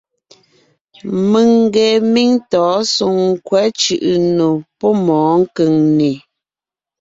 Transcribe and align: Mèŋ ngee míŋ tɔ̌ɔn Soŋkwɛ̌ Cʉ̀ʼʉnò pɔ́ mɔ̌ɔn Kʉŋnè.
Mèŋ 1.31 1.49
ngee 1.65 1.95
míŋ 2.13 2.31
tɔ̌ɔn 2.51 2.79
Soŋkwɛ̌ 2.95 3.63
Cʉ̀ʼʉnò 3.79 4.49
pɔ́ 4.79 4.91
mɔ̌ɔn 5.05 5.39
Kʉŋnè. 5.55 6.11